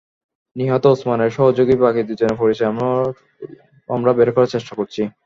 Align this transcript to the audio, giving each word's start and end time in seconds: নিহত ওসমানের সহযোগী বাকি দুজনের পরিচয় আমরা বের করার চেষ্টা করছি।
নিহত 0.55 0.83
ওসমানের 0.87 1.31
সহযোগী 1.37 1.75
বাকি 1.77 2.01
দুজনের 2.03 2.39
পরিচয় 2.41 2.71
আমরা 3.89 4.11
বের 4.17 4.29
করার 4.35 4.53
চেষ্টা 4.53 4.73
করছি। 4.79 5.01